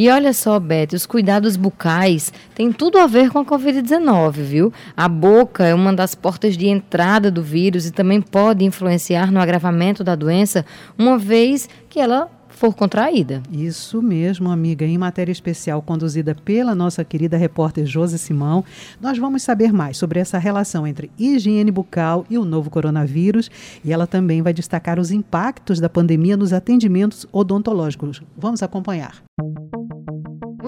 E 0.00 0.08
olha 0.08 0.32
só, 0.32 0.58
Beth, 0.58 0.94
os 0.94 1.04
cuidados 1.04 1.58
bucais 1.58 2.32
têm 2.54 2.72
tudo 2.72 2.96
a 2.96 3.06
ver 3.06 3.28
com 3.28 3.38
a 3.38 3.44
Covid-19, 3.44 4.32
viu? 4.32 4.72
A 4.96 5.06
boca 5.06 5.66
é 5.66 5.74
uma 5.74 5.92
das 5.92 6.14
portas 6.14 6.56
de 6.56 6.68
entrada 6.68 7.30
do 7.30 7.42
vírus 7.42 7.84
e 7.84 7.90
também 7.90 8.22
pode 8.22 8.64
influenciar 8.64 9.30
no 9.30 9.38
agravamento 9.38 10.02
da 10.02 10.14
doença, 10.14 10.64
uma 10.96 11.18
vez 11.18 11.68
que 11.90 12.00
ela 12.00 12.30
for 12.60 12.74
contraída. 12.74 13.42
Isso 13.50 14.02
mesmo, 14.02 14.50
amiga. 14.50 14.84
Em 14.84 14.98
matéria 14.98 15.32
especial 15.32 15.80
conduzida 15.80 16.34
pela 16.34 16.74
nossa 16.74 17.02
querida 17.02 17.38
repórter 17.38 17.86
Josi 17.86 18.18
Simão, 18.18 18.62
nós 19.00 19.16
vamos 19.16 19.42
saber 19.42 19.72
mais 19.72 19.96
sobre 19.96 20.20
essa 20.20 20.36
relação 20.36 20.86
entre 20.86 21.10
higiene 21.18 21.70
bucal 21.70 22.26
e 22.28 22.36
o 22.36 22.44
novo 22.44 22.68
coronavírus. 22.68 23.50
E 23.82 23.90
ela 23.90 24.06
também 24.06 24.42
vai 24.42 24.52
destacar 24.52 25.00
os 25.00 25.10
impactos 25.10 25.80
da 25.80 25.88
pandemia 25.88 26.36
nos 26.36 26.52
atendimentos 26.52 27.26
odontológicos. 27.32 28.20
Vamos 28.36 28.62
acompanhar. 28.62 29.22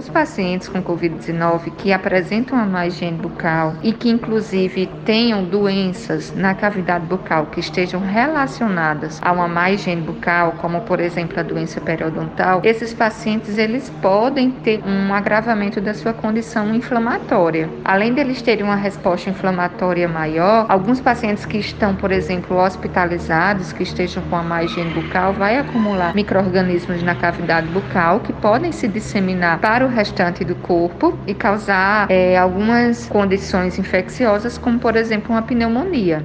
Os 0.02 0.08
pacientes 0.08 0.68
com 0.68 0.82
Covid-19 0.82 1.76
que 1.78 1.92
apresentam 1.92 2.58
uma 2.58 2.66
má 2.66 2.88
higiene 2.88 3.16
bucal 3.16 3.74
e 3.84 3.92
que, 3.92 4.10
inclusive, 4.10 4.88
tenham 5.04 5.44
doenças 5.44 6.34
na 6.34 6.56
cavidade 6.56 7.06
bucal 7.06 7.46
que 7.46 7.60
estejam 7.60 8.00
relacionadas 8.00 9.20
a 9.22 9.30
uma 9.30 9.46
má 9.46 9.70
higiene 9.70 10.02
bucal, 10.02 10.54
como, 10.60 10.80
por 10.80 10.98
exemplo, 10.98 11.38
a 11.38 11.44
doença 11.44 11.80
periodontal, 11.80 12.60
esses 12.64 12.92
pacientes 12.92 13.58
eles 13.58 13.90
podem 14.02 14.50
ter 14.50 14.82
um 14.84 15.14
agravamento 15.14 15.80
da 15.80 15.94
sua 15.94 16.12
condição 16.12 16.74
inflamatória. 16.74 17.70
Além 17.84 18.12
deles 18.12 18.42
terem 18.42 18.64
uma 18.64 18.74
resposta 18.74 19.30
inflamatória 19.30 20.08
maior, 20.08 20.66
alguns 20.68 21.00
pacientes 21.00 21.46
que 21.46 21.58
estão, 21.58 21.94
por 21.94 22.10
exemplo, 22.10 22.56
hospitalizados, 22.56 23.72
que 23.72 23.84
estejam 23.84 24.20
com 24.24 24.34
a 24.34 24.42
má 24.42 24.64
higiene 24.64 24.94
bucal, 24.94 25.32
vai 25.32 25.58
acumular 25.58 26.12
micro-organismos 26.12 27.04
na 27.04 27.14
cavidade 27.14 27.68
bucal 27.68 28.18
que 28.18 28.32
podem 28.32 28.72
se 28.72 28.88
disseminar 28.88 29.60
para 29.60 29.86
o 29.86 29.91
restante 29.92 30.44
do 30.44 30.54
corpo 30.56 31.16
e 31.26 31.34
causar 31.34 32.10
é, 32.10 32.36
algumas 32.36 33.06
condições 33.06 33.78
infecciosas, 33.78 34.58
como 34.58 34.78
por 34.78 34.96
exemplo 34.96 35.30
uma 35.30 35.42
pneumonia. 35.42 36.24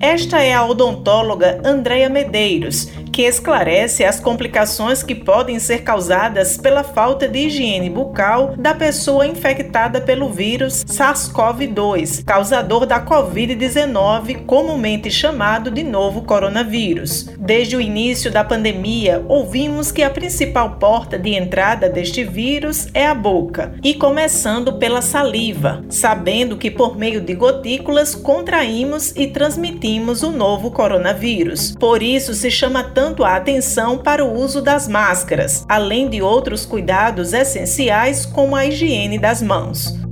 Esta 0.00 0.40
é 0.42 0.54
a 0.54 0.64
odontóloga 0.64 1.60
Andréia 1.64 2.08
Medeiros, 2.08 2.92
que 3.16 3.22
esclarece 3.22 4.04
as 4.04 4.20
complicações 4.20 5.02
que 5.02 5.14
podem 5.14 5.58
ser 5.58 5.78
causadas 5.82 6.58
pela 6.58 6.84
falta 6.84 7.26
de 7.26 7.46
higiene 7.46 7.88
bucal 7.88 8.52
da 8.58 8.74
pessoa 8.74 9.26
infectada 9.26 10.02
pelo 10.02 10.28
vírus 10.28 10.84
SARS-CoV-2, 10.84 12.22
causador 12.26 12.84
da 12.84 13.02
Covid-19, 13.02 14.44
comumente 14.44 15.10
chamado 15.10 15.70
de 15.70 15.82
novo 15.82 16.24
coronavírus. 16.24 17.30
Desde 17.38 17.74
o 17.74 17.80
início 17.80 18.30
da 18.30 18.44
pandemia, 18.44 19.24
ouvimos 19.26 19.90
que 19.90 20.02
a 20.02 20.10
principal 20.10 20.72
porta 20.72 21.18
de 21.18 21.30
entrada 21.30 21.88
deste 21.88 22.22
vírus 22.22 22.88
é 22.92 23.06
a 23.06 23.14
boca, 23.14 23.76
e 23.82 23.94
começando 23.94 24.74
pela 24.74 25.00
saliva, 25.00 25.82
sabendo 25.88 26.58
que 26.58 26.70
por 26.70 26.98
meio 26.98 27.22
de 27.22 27.34
gotículas 27.34 28.14
contraímos 28.14 29.14
e 29.16 29.26
transmitimos 29.28 30.22
o 30.22 30.30
novo 30.30 30.70
coronavírus. 30.70 31.74
Por 31.80 32.02
isso 32.02 32.34
se 32.34 32.50
chama 32.50 32.84
tanto 32.84 33.05
tanto 33.06 33.22
a 33.22 33.36
atenção 33.36 33.98
para 33.98 34.24
o 34.24 34.32
uso 34.32 34.60
das 34.60 34.88
máscaras, 34.88 35.64
além 35.68 36.10
de 36.10 36.20
outros 36.20 36.66
cuidados 36.66 37.32
essenciais 37.32 38.26
como 38.26 38.56
a 38.56 38.66
higiene 38.66 39.16
das 39.16 39.40
mãos. 39.40 40.05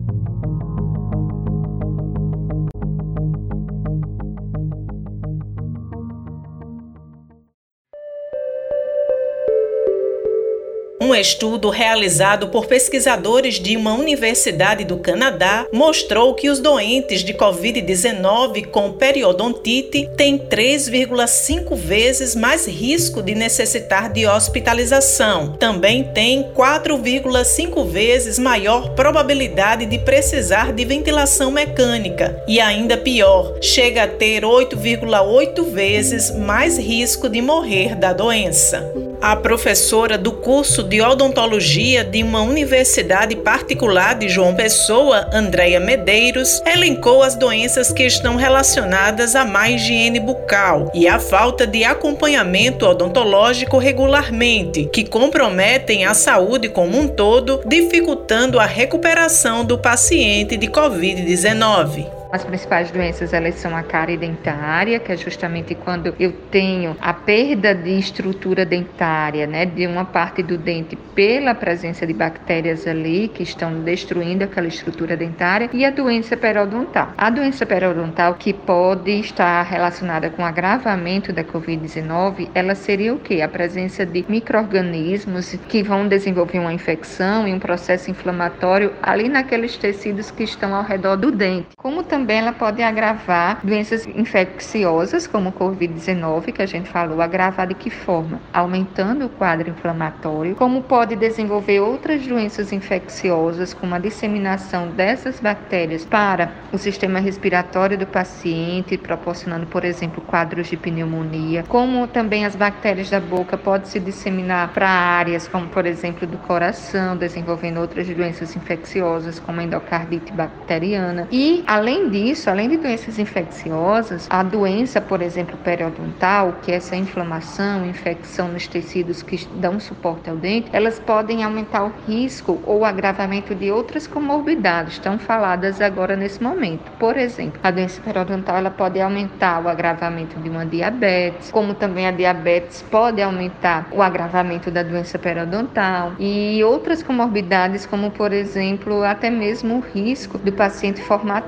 Um 11.04 11.14
estudo 11.14 11.68
realizado 11.68 12.48
por 12.48 12.64
pesquisadores 12.64 13.60
de 13.60 13.76
uma 13.76 13.92
universidade 13.92 14.84
do 14.84 14.96
Canadá 14.96 15.66
mostrou 15.70 16.32
que 16.32 16.48
os 16.48 16.60
doentes 16.60 17.22
de 17.22 17.34
Covid-19 17.34 18.68
com 18.68 18.90
periodontite 18.90 20.08
têm 20.16 20.38
3,5 20.38 21.76
vezes 21.76 22.34
mais 22.34 22.66
risco 22.66 23.22
de 23.22 23.34
necessitar 23.34 24.10
de 24.10 24.26
hospitalização. 24.26 25.52
Também 25.58 26.04
têm 26.04 26.44
4,5 26.54 27.86
vezes 27.86 28.38
maior 28.38 28.94
probabilidade 28.94 29.84
de 29.84 29.98
precisar 29.98 30.72
de 30.72 30.86
ventilação 30.86 31.50
mecânica. 31.50 32.42
E 32.48 32.58
ainda 32.58 32.96
pior, 32.96 33.58
chega 33.60 34.04
a 34.04 34.08
ter 34.08 34.42
8,8 34.42 35.64
vezes 35.70 36.30
mais 36.30 36.78
risco 36.78 37.28
de 37.28 37.42
morrer 37.42 37.94
da 37.94 38.14
doença. 38.14 39.03
A 39.24 39.34
professora 39.34 40.18
do 40.18 40.32
curso 40.32 40.82
de 40.82 41.00
odontologia 41.00 42.04
de 42.04 42.22
uma 42.22 42.42
universidade 42.42 43.34
particular 43.34 44.14
de 44.16 44.28
João 44.28 44.54
Pessoa, 44.54 45.30
Andréia 45.32 45.80
Medeiros, 45.80 46.60
elencou 46.66 47.22
as 47.22 47.34
doenças 47.34 47.90
que 47.90 48.02
estão 48.02 48.36
relacionadas 48.36 49.34
à 49.34 49.42
má 49.42 49.70
higiene 49.70 50.20
bucal 50.20 50.92
e 50.92 51.08
à 51.08 51.18
falta 51.18 51.66
de 51.66 51.84
acompanhamento 51.84 52.86
odontológico 52.86 53.78
regularmente, 53.78 54.90
que 54.92 55.08
comprometem 55.08 56.04
a 56.04 56.12
saúde 56.12 56.68
como 56.68 56.98
um 56.98 57.08
todo, 57.08 57.62
dificultando 57.64 58.60
a 58.60 58.66
recuperação 58.66 59.64
do 59.64 59.78
paciente 59.78 60.54
de 60.58 60.66
Covid-19. 60.66 62.23
As 62.34 62.42
principais 62.42 62.90
doenças 62.90 63.32
elas 63.32 63.54
são 63.54 63.76
a 63.76 63.84
cárie 63.84 64.16
dentária, 64.16 64.98
que 64.98 65.12
é 65.12 65.16
justamente 65.16 65.72
quando 65.72 66.16
eu 66.18 66.32
tenho 66.50 66.96
a 67.00 67.14
perda 67.14 67.72
de 67.72 67.96
estrutura 67.96 68.66
dentária, 68.66 69.46
né, 69.46 69.64
de 69.64 69.86
uma 69.86 70.04
parte 70.04 70.42
do 70.42 70.58
dente 70.58 70.96
pela 70.96 71.54
presença 71.54 72.04
de 72.04 72.12
bactérias 72.12 72.88
ali 72.88 73.28
que 73.28 73.44
estão 73.44 73.82
destruindo 73.82 74.42
aquela 74.42 74.66
estrutura 74.66 75.16
dentária, 75.16 75.70
e 75.72 75.84
a 75.84 75.90
doença 75.90 76.36
periodontal. 76.36 77.12
A 77.16 77.30
doença 77.30 77.64
periodontal 77.64 78.34
que 78.34 78.52
pode 78.52 79.12
estar 79.12 79.62
relacionada 79.62 80.28
com 80.28 80.42
o 80.42 80.44
agravamento 80.44 81.32
da 81.32 81.44
COVID-19, 81.44 82.48
ela 82.52 82.74
seria 82.74 83.14
o 83.14 83.20
que? 83.20 83.42
A 83.42 83.48
presença 83.48 84.04
de 84.04 84.24
micro-organismos 84.28 85.54
que 85.68 85.84
vão 85.84 86.08
desenvolver 86.08 86.58
uma 86.58 86.72
infecção 86.72 87.46
e 87.46 87.54
um 87.54 87.60
processo 87.60 88.10
inflamatório 88.10 88.92
ali 89.00 89.28
naqueles 89.28 89.76
tecidos 89.76 90.32
que 90.32 90.42
estão 90.42 90.74
ao 90.74 90.82
redor 90.82 91.14
do 91.14 91.30
dente. 91.30 91.68
Como 91.76 92.02
também 92.02 92.23
também 92.24 92.38
ela 92.38 92.54
pode 92.54 92.82
agravar 92.82 93.60
doenças 93.62 94.06
infecciosas, 94.06 95.26
como 95.26 95.50
o 95.50 95.52
Covid-19, 95.52 96.52
que 96.52 96.62
a 96.62 96.66
gente 96.66 96.88
falou, 96.88 97.20
agravar 97.20 97.66
de 97.66 97.74
que 97.74 97.90
forma? 97.90 98.40
Aumentando 98.50 99.26
o 99.26 99.28
quadro 99.28 99.68
inflamatório, 99.68 100.56
como 100.56 100.80
pode 100.80 101.16
desenvolver 101.16 101.80
outras 101.80 102.26
doenças 102.26 102.72
infecciosas, 102.72 103.74
como 103.74 103.94
a 103.94 103.98
disseminação 103.98 104.88
dessas 104.88 105.38
bactérias 105.38 106.06
para 106.06 106.50
o 106.72 106.78
sistema 106.78 107.18
respiratório 107.18 107.98
do 107.98 108.06
paciente, 108.06 108.96
proporcionando, 108.96 109.66
por 109.66 109.84
exemplo, 109.84 110.22
quadros 110.22 110.68
de 110.68 110.78
pneumonia, 110.78 111.62
como 111.68 112.08
também 112.08 112.46
as 112.46 112.56
bactérias 112.56 113.10
da 113.10 113.20
boca 113.20 113.58
podem 113.58 113.86
se 113.86 114.00
disseminar 114.00 114.72
para 114.72 114.88
áreas 114.88 115.46
como, 115.46 115.68
por 115.68 115.84
exemplo, 115.84 116.26
do 116.26 116.38
coração, 116.38 117.18
desenvolvendo 117.18 117.82
outras 117.82 118.08
doenças 118.08 118.56
infecciosas, 118.56 119.38
como 119.38 119.60
endocardite 119.60 120.32
bacteriana. 120.32 121.28
E, 121.30 121.62
além 121.66 122.13
disso, 122.14 122.48
além 122.48 122.68
de 122.68 122.76
doenças 122.76 123.18
infecciosas, 123.18 124.28
a 124.30 124.44
doença, 124.44 125.00
por 125.00 125.20
exemplo, 125.20 125.56
periodontal, 125.64 126.54
que 126.62 126.70
é 126.70 126.76
essa 126.76 126.94
inflamação, 126.94 127.84
infecção 127.84 128.46
nos 128.46 128.68
tecidos 128.68 129.20
que 129.20 129.44
dão 129.56 129.80
suporte 129.80 130.30
ao 130.30 130.36
dente, 130.36 130.68
elas 130.72 131.00
podem 131.00 131.42
aumentar 131.42 131.82
o 131.82 131.92
risco 132.06 132.60
ou 132.64 132.84
agravamento 132.84 133.52
de 133.52 133.72
outras 133.72 134.06
comorbidades, 134.06 135.00
tão 135.00 135.18
faladas 135.18 135.80
agora 135.80 136.14
nesse 136.14 136.40
momento. 136.40 136.88
Por 137.00 137.16
exemplo, 137.16 137.58
a 137.64 137.72
doença 137.72 138.00
periodontal 138.00 138.58
ela 138.58 138.70
pode 138.70 139.00
aumentar 139.00 139.60
o 139.64 139.68
agravamento 139.68 140.38
de 140.38 140.48
uma 140.48 140.64
diabetes, 140.64 141.50
como 141.50 141.74
também 141.74 142.06
a 142.06 142.12
diabetes 142.12 142.80
pode 142.82 143.20
aumentar 143.20 143.88
o 143.90 144.00
agravamento 144.00 144.70
da 144.70 144.84
doença 144.84 145.18
periodontal 145.18 146.12
e 146.20 146.62
outras 146.62 147.02
comorbidades, 147.02 147.86
como 147.86 148.12
por 148.12 148.32
exemplo, 148.32 149.02
até 149.02 149.30
mesmo 149.30 149.78
o 149.78 149.80
risco 149.80 150.38
do 150.38 150.52
paciente 150.52 151.02
formar 151.02 151.42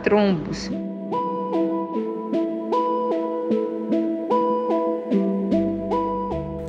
pues 0.47 0.71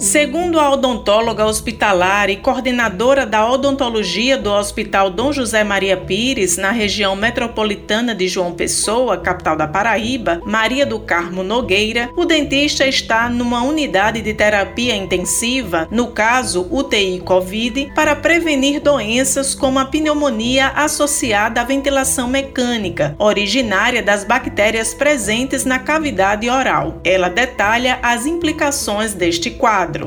Segundo 0.07 0.57
a 0.57 0.71
odontóloga 0.71 1.45
hospitalar 1.45 2.29
e 2.29 2.37
coordenadora 2.37 3.25
da 3.25 3.45
odontologia 3.45 4.37
do 4.37 4.49
Hospital 4.49 5.09
Dom 5.09 5.33
José 5.33 5.65
Maria 5.65 5.97
Pires, 5.97 6.55
na 6.55 6.71
região 6.71 7.13
metropolitana 7.13 8.15
de 8.15 8.25
João 8.25 8.53
Pessoa, 8.53 9.17
capital 9.17 9.57
da 9.57 9.67
Paraíba, 9.67 10.39
Maria 10.45 10.85
do 10.85 10.97
Carmo 10.97 11.43
Nogueira, 11.43 12.09
o 12.15 12.23
dentista 12.23 12.87
está 12.87 13.27
numa 13.27 13.61
unidade 13.63 14.21
de 14.21 14.33
terapia 14.33 14.95
intensiva, 14.95 15.89
no 15.91 16.07
caso 16.07 16.65
UTI 16.71 17.19
Covid, 17.19 17.91
para 17.93 18.15
prevenir 18.15 18.79
doenças 18.79 19.53
como 19.53 19.77
a 19.77 19.83
pneumonia 19.83 20.67
associada 20.69 21.59
à 21.59 21.65
ventilação 21.65 22.29
mecânica, 22.29 23.13
originária 23.19 24.01
das 24.01 24.23
bactérias 24.23 24.93
presentes 24.93 25.65
na 25.65 25.79
cavidade 25.79 26.49
oral. 26.49 27.01
Ela 27.03 27.27
detalha 27.27 27.99
as 28.01 28.25
implicações 28.25 29.13
deste 29.13 29.51
quadro. 29.51 29.97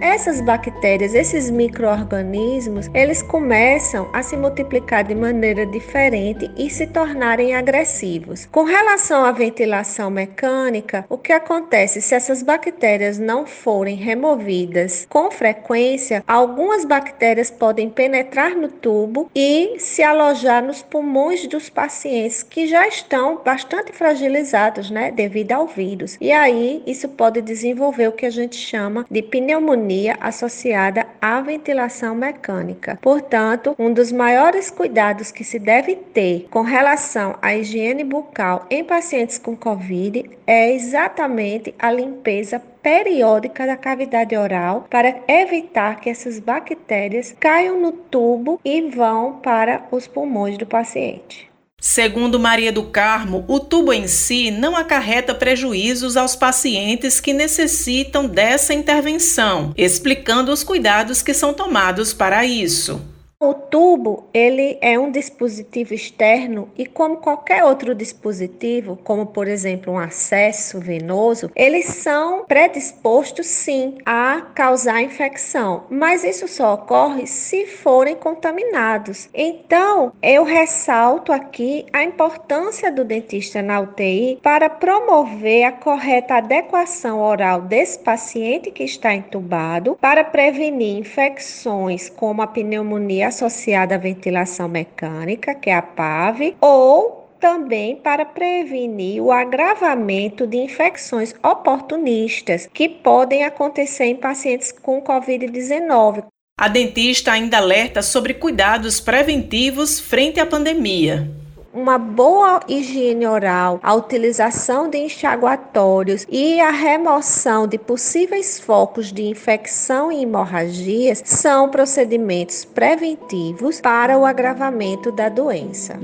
Essas 0.00 0.40
bactérias, 0.40 1.14
esses 1.14 1.50
microorganismos, 1.50 2.88
eles 2.94 3.20
começam 3.20 4.08
a 4.14 4.22
se 4.22 4.34
multiplicar 4.34 5.04
de 5.04 5.14
maneira 5.14 5.66
diferente 5.66 6.50
e 6.56 6.70
se 6.70 6.86
tornarem 6.86 7.54
agressivos. 7.54 8.46
Com 8.46 8.64
relação 8.64 9.26
à 9.26 9.30
ventilação 9.30 10.10
mecânica, 10.10 11.04
o 11.06 11.18
que 11.18 11.34
acontece 11.34 12.00
se 12.00 12.14
essas 12.14 12.42
bactérias 12.42 13.18
não 13.18 13.44
forem 13.44 13.94
removidas 13.94 15.06
com 15.06 15.30
frequência, 15.30 16.24
algumas 16.26 16.86
bactérias 16.86 17.50
podem 17.50 17.90
penetrar 17.90 18.56
no 18.56 18.68
tubo 18.68 19.30
e 19.34 19.74
se 19.78 20.02
alojar 20.02 20.64
nos 20.64 20.80
pulmões 20.80 21.46
dos 21.46 21.68
pacientes 21.68 22.42
que 22.42 22.66
já 22.66 22.88
estão 22.88 23.42
bastante 23.44 23.92
fragilizados, 23.92 24.90
né, 24.90 25.10
devido 25.10 25.52
ao 25.52 25.66
vírus. 25.66 26.16
E 26.18 26.32
aí 26.32 26.82
isso 26.86 27.06
pode 27.06 27.42
desenvolver 27.42 28.08
o 28.08 28.12
que 28.12 28.24
a 28.24 28.30
gente 28.30 28.56
chama 28.56 29.04
de 29.10 29.20
pneumonia 29.20 29.89
pneumonia 29.90 30.16
associada 30.20 31.06
à 31.20 31.40
ventilação 31.40 32.14
mecânica. 32.14 32.98
Portanto, 33.02 33.74
um 33.78 33.92
dos 33.92 34.12
maiores 34.12 34.70
cuidados 34.70 35.32
que 35.32 35.42
se 35.42 35.58
deve 35.58 35.96
ter 35.96 36.46
com 36.50 36.62
relação 36.62 37.36
à 37.42 37.54
higiene 37.54 38.04
bucal 38.04 38.66
em 38.70 38.84
pacientes 38.84 39.38
com 39.38 39.56
Covid 39.56 40.30
é 40.46 40.72
exatamente 40.72 41.74
a 41.78 41.90
limpeza 41.90 42.62
periódica 42.82 43.66
da 43.66 43.76
cavidade 43.76 44.36
oral 44.36 44.86
para 44.88 45.16
evitar 45.28 46.00
que 46.00 46.08
essas 46.08 46.38
bactérias 46.38 47.34
caiam 47.38 47.80
no 47.80 47.92
tubo 47.92 48.60
e 48.64 48.80
vão 48.82 49.34
para 49.42 49.82
os 49.90 50.06
pulmões 50.06 50.56
do 50.56 50.66
paciente. 50.66 51.49
Segundo 51.80 52.38
Maria 52.38 52.70
do 52.70 52.82
Carmo, 52.82 53.42
o 53.48 53.58
tubo 53.58 53.90
em 53.90 54.06
si 54.06 54.50
não 54.50 54.76
acarreta 54.76 55.34
prejuízos 55.34 56.14
aos 56.14 56.36
pacientes 56.36 57.20
que 57.20 57.32
necessitam 57.32 58.26
dessa 58.26 58.74
intervenção, 58.74 59.72
explicando 59.76 60.52
os 60.52 60.62
cuidados 60.62 61.22
que 61.22 61.32
são 61.32 61.54
tomados 61.54 62.12
para 62.12 62.44
isso. 62.44 63.00
O 63.42 63.54
tubo, 63.54 64.28
ele 64.34 64.76
é 64.82 64.98
um 64.98 65.10
dispositivo 65.10 65.94
externo 65.94 66.68
e 66.76 66.84
como 66.84 67.16
qualquer 67.16 67.64
outro 67.64 67.94
dispositivo, 67.94 68.98
como 69.02 69.24
por 69.24 69.48
exemplo 69.48 69.94
um 69.94 69.98
acesso 69.98 70.78
venoso, 70.78 71.50
eles 71.56 71.86
são 71.86 72.44
predispostos 72.44 73.46
sim 73.46 73.96
a 74.04 74.42
causar 74.54 75.00
infecção, 75.00 75.84
mas 75.88 76.22
isso 76.22 76.46
só 76.46 76.74
ocorre 76.74 77.26
se 77.26 77.64
forem 77.64 78.14
contaminados. 78.14 79.30
Então, 79.32 80.12
eu 80.22 80.44
ressalto 80.44 81.32
aqui 81.32 81.86
a 81.94 82.04
importância 82.04 82.92
do 82.92 83.06
dentista 83.06 83.62
na 83.62 83.80
UTI 83.80 84.38
para 84.42 84.68
promover 84.68 85.64
a 85.64 85.72
correta 85.72 86.34
adequação 86.34 87.22
oral 87.22 87.62
desse 87.62 88.00
paciente 88.00 88.70
que 88.70 88.84
está 88.84 89.14
entubado 89.14 89.96
para 89.98 90.24
prevenir 90.24 90.98
infecções 90.98 92.10
como 92.10 92.42
a 92.42 92.46
pneumonia 92.46 93.29
associada 93.30 93.94
à 93.94 93.98
ventilação 93.98 94.68
mecânica, 94.68 95.54
que 95.54 95.70
é 95.70 95.74
a 95.74 95.82
PAV, 95.82 96.54
ou 96.60 97.28
também 97.40 97.96
para 97.96 98.24
prevenir 98.24 99.22
o 99.22 99.32
agravamento 99.32 100.46
de 100.46 100.58
infecções 100.58 101.34
oportunistas 101.42 102.68
que 102.72 102.88
podem 102.88 103.44
acontecer 103.44 104.04
em 104.04 104.16
pacientes 104.16 104.70
com 104.70 105.02
Covid-19. 105.02 106.24
A 106.58 106.68
dentista 106.68 107.32
ainda 107.32 107.56
alerta 107.56 108.02
sobre 108.02 108.34
cuidados 108.34 109.00
preventivos 109.00 109.98
frente 109.98 110.38
à 110.38 110.44
pandemia 110.44 111.39
uma 111.72 111.98
boa 111.98 112.60
higiene 112.68 113.26
oral, 113.26 113.78
a 113.82 113.94
utilização 113.94 114.88
de 114.88 114.98
enxaguatórios 114.98 116.26
e 116.28 116.60
a 116.60 116.70
remoção 116.70 117.66
de 117.66 117.78
possíveis 117.78 118.58
focos 118.58 119.12
de 119.12 119.22
infecção 119.22 120.10
e 120.10 120.22
hemorragias 120.22 121.22
são 121.24 121.68
procedimentos 121.68 122.64
preventivos 122.64 123.80
para 123.80 124.18
o 124.18 124.24
agravamento 124.24 125.12
da 125.12 125.28
doença. 125.28 125.98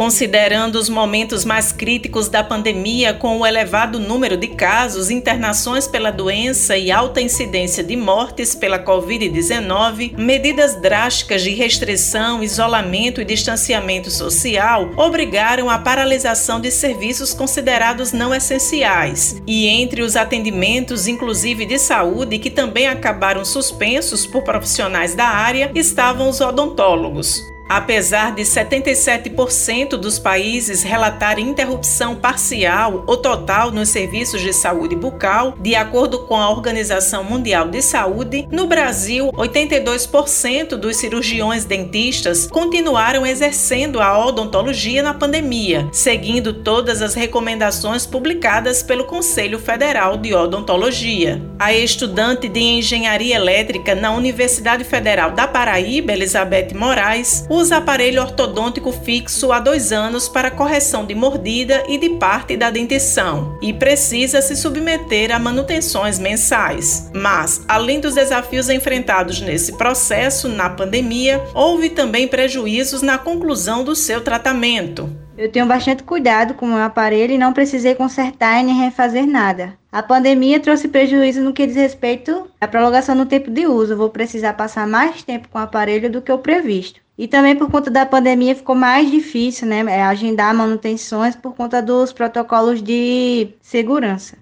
Considerando 0.00 0.76
os 0.76 0.88
momentos 0.88 1.44
mais 1.44 1.72
críticos 1.72 2.26
da 2.26 2.42
pandemia, 2.42 3.12
com 3.12 3.38
o 3.38 3.46
elevado 3.46 4.00
número 4.00 4.34
de 4.34 4.46
casos, 4.46 5.10
internações 5.10 5.86
pela 5.86 6.10
doença 6.10 6.74
e 6.74 6.90
alta 6.90 7.20
incidência 7.20 7.84
de 7.84 7.96
mortes 7.96 8.54
pela 8.54 8.82
Covid-19, 8.82 10.16
medidas 10.16 10.80
drásticas 10.80 11.42
de 11.42 11.50
restrição, 11.50 12.42
isolamento 12.42 13.20
e 13.20 13.26
distanciamento 13.26 14.10
social 14.10 14.90
obrigaram 14.96 15.68
a 15.68 15.78
paralisação 15.78 16.62
de 16.62 16.70
serviços 16.70 17.34
considerados 17.34 18.10
não 18.10 18.34
essenciais. 18.34 19.42
E 19.46 19.66
entre 19.66 20.00
os 20.00 20.16
atendimentos, 20.16 21.06
inclusive 21.08 21.66
de 21.66 21.78
saúde, 21.78 22.38
que 22.38 22.48
também 22.48 22.88
acabaram 22.88 23.44
suspensos 23.44 24.24
por 24.26 24.44
profissionais 24.44 25.14
da 25.14 25.26
área, 25.26 25.70
estavam 25.74 26.30
os 26.30 26.40
odontólogos. 26.40 27.50
Apesar 27.70 28.34
de 28.34 28.42
77% 28.42 29.90
dos 29.90 30.18
países 30.18 30.82
relatarem 30.82 31.48
interrupção 31.48 32.16
parcial 32.16 33.04
ou 33.06 33.16
total 33.16 33.70
nos 33.70 33.90
serviços 33.90 34.40
de 34.40 34.52
saúde 34.52 34.96
bucal, 34.96 35.54
de 35.56 35.76
acordo 35.76 36.26
com 36.26 36.34
a 36.36 36.50
Organização 36.50 37.22
Mundial 37.22 37.68
de 37.68 37.80
Saúde, 37.80 38.48
no 38.50 38.66
Brasil, 38.66 39.30
82% 39.34 40.70
dos 40.70 40.96
cirurgiões 40.96 41.64
dentistas 41.64 42.48
continuaram 42.48 43.24
exercendo 43.24 44.00
a 44.00 44.18
odontologia 44.18 45.00
na 45.00 45.14
pandemia, 45.14 45.88
seguindo 45.92 46.52
todas 46.64 47.00
as 47.00 47.14
recomendações 47.14 48.04
publicadas 48.04 48.82
pelo 48.82 49.04
Conselho 49.04 49.60
Federal 49.60 50.16
de 50.16 50.34
Odontologia. 50.34 51.40
A 51.56 51.72
estudante 51.72 52.48
de 52.48 52.58
engenharia 52.58 53.36
elétrica 53.36 53.94
na 53.94 54.10
Universidade 54.10 54.82
Federal 54.82 55.30
da 55.30 55.46
Paraíba, 55.46 56.12
Elizabeth 56.12 56.74
Moraes, 56.74 57.46
usa 57.60 57.76
aparelho 57.76 58.22
ortodôntico 58.22 58.90
fixo 58.90 59.52
há 59.52 59.60
dois 59.60 59.92
anos 59.92 60.30
para 60.30 60.50
correção 60.50 61.04
de 61.04 61.14
mordida 61.14 61.84
e 61.86 61.98
de 61.98 62.08
parte 62.10 62.56
da 62.56 62.70
dentição 62.70 63.58
e 63.60 63.70
precisa 63.70 64.40
se 64.40 64.56
submeter 64.56 65.30
a 65.30 65.38
manutenções 65.38 66.18
mensais. 66.18 67.10
Mas, 67.14 67.62
além 67.68 68.00
dos 68.00 68.14
desafios 68.14 68.70
enfrentados 68.70 69.42
nesse 69.42 69.76
processo 69.76 70.48
na 70.48 70.70
pandemia, 70.70 71.42
houve 71.52 71.90
também 71.90 72.26
prejuízos 72.26 73.02
na 73.02 73.18
conclusão 73.18 73.84
do 73.84 73.94
seu 73.94 74.22
tratamento. 74.22 75.14
Eu 75.36 75.50
tenho 75.50 75.66
bastante 75.66 76.02
cuidado 76.02 76.54
com 76.54 76.64
o 76.64 76.68
meu 76.70 76.82
aparelho 76.82 77.34
e 77.34 77.38
não 77.38 77.52
precisei 77.52 77.94
consertar 77.94 78.60
e 78.60 78.62
nem 78.62 78.74
refazer 78.74 79.26
nada. 79.26 79.74
A 79.92 80.02
pandemia 80.02 80.60
trouxe 80.60 80.88
prejuízo 80.88 81.42
no 81.42 81.52
que 81.52 81.66
diz 81.66 81.76
respeito 81.76 82.48
à 82.60 82.66
prolongação 82.66 83.16
do 83.16 83.26
tempo 83.26 83.50
de 83.50 83.66
uso. 83.66 83.96
vou 83.96 84.08
precisar 84.08 84.54
passar 84.54 84.86
mais 84.86 85.22
tempo 85.22 85.48
com 85.48 85.58
o 85.58 85.62
aparelho 85.62 86.10
do 86.10 86.22
que 86.22 86.32
o 86.32 86.38
previsto. 86.38 87.00
E 87.20 87.28
também 87.28 87.54
por 87.54 87.70
conta 87.70 87.90
da 87.90 88.06
pandemia 88.06 88.54
ficou 88.54 88.74
mais 88.74 89.10
difícil, 89.10 89.68
né, 89.68 89.84
é, 89.86 90.02
agendar 90.02 90.54
manutenções 90.54 91.36
por 91.36 91.54
conta 91.54 91.82
dos 91.82 92.14
protocolos 92.14 92.82
de 92.82 93.48
segurança. 93.60 94.40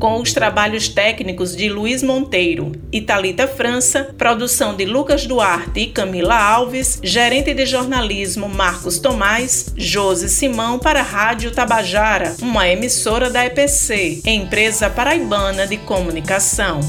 com 0.00 0.18
os 0.18 0.32
trabalhos 0.32 0.88
técnicos 0.88 1.54
de 1.54 1.68
Luiz 1.68 2.02
Monteiro 2.02 2.72
e 2.90 3.02
Talita 3.02 3.46
França, 3.46 4.14
produção 4.16 4.74
de 4.74 4.86
Lucas 4.86 5.26
Duarte 5.26 5.80
e 5.80 5.86
Camila 5.88 6.36
Alves, 6.36 6.98
gerente 7.02 7.52
de 7.52 7.66
jornalismo 7.66 8.48
Marcos 8.48 8.98
Tomás, 8.98 9.74
Josi 9.76 10.30
Simão 10.30 10.78
para 10.78 11.00
a 11.00 11.02
Rádio 11.02 11.50
Tabajara, 11.50 12.34
uma 12.40 12.66
emissora 12.66 13.28
da 13.28 13.44
EPC, 13.44 14.22
empresa 14.24 14.88
paraibana 14.88 15.66
de 15.66 15.76
comunicação. 15.76 16.80